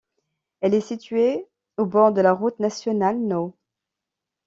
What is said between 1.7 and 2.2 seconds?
au bord